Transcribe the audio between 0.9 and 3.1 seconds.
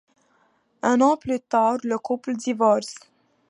an plus tard, le couple divorce.